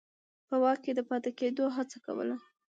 په 0.47 0.55
واک 0.63 0.79
کې 0.83 0.91
د 0.95 0.99
پاتې 1.09 1.31
کېدو 1.39 1.63
هڅه 1.75 1.97
کوله. 2.05 2.35